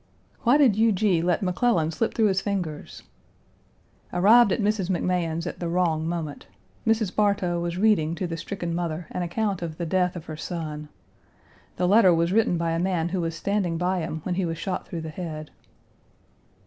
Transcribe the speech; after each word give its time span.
Why 0.41 0.57
did 0.57 0.77
Huger 0.77 1.21
let 1.23 1.43
McClellan 1.43 1.91
slip 1.91 2.15
through 2.15 2.25
his 2.29 2.41
fingers? 2.41 3.03
Arrived 4.11 4.51
at 4.51 4.59
Mrs. 4.59 4.89
McMahan's 4.89 5.45
at 5.45 5.59
the 5.59 5.69
wrong 5.69 6.09
moment. 6.09 6.47
Mrs. 6.87 7.15
Bartow 7.15 7.59
was 7.59 7.77
reading 7.77 8.15
to 8.15 8.25
the 8.25 8.35
stricken 8.35 8.73
mother 8.73 9.05
an 9.11 9.21
account 9.21 9.61
of 9.61 9.77
the 9.77 9.85
death 9.85 10.15
of 10.15 10.25
her 10.25 10.35
son. 10.35 10.89
The 11.75 11.87
letter 11.87 12.15
was 12.15 12.31
written 12.31 12.57
by 12.57 12.71
a 12.71 12.79
man 12.79 13.09
who 13.09 13.21
was 13.21 13.35
standing 13.35 13.77
by 13.77 13.99
him 13.99 14.21
when 14.23 14.33
he 14.33 14.43
was 14.45 14.57
shot 14.57 14.87
through 14.87 15.01
the 15.01 15.09
head. 15.11 15.51